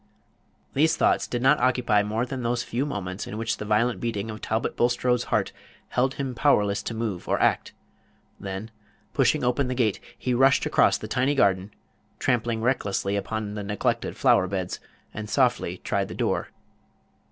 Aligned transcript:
These 0.73 0.97
thoughts 0.97 1.27
did 1.27 1.43
not 1.43 1.59
occupy 1.59 2.01
more 2.01 2.25
than 2.25 2.41
those 2.41 2.63
few 2.63 2.87
moments 2.87 3.27
in 3.27 3.37
which 3.37 3.57
the 3.57 3.65
violent 3.65 3.99
beating 3.99 4.31
of 4.31 4.41
Talbot 4.41 4.75
Bulstrode's 4.75 5.25
heart 5.25 5.51
held 5.89 6.15
him 6.15 6.33
powerless 6.33 6.81
to 6.81 6.95
move 6.95 7.27
or 7.29 7.39
act; 7.39 7.71
then, 8.39 8.71
pushing 9.13 9.43
open 9.43 9.67
the 9.67 9.75
gate, 9.75 9.99
he 10.17 10.33
rushed 10.33 10.65
across 10.65 10.97
the 10.97 11.07
tiny 11.07 11.35
garden, 11.35 11.69
trampling 12.17 12.61
recklessly 12.63 13.15
upon 13.15 13.53
the 13.53 13.61
neglected 13.61 14.17
flower 14.17 14.47
beds, 14.47 14.79
and 15.13 15.29
softly 15.29 15.77
tried 15.77 16.07
the 16.07 16.15
door. 16.15 16.47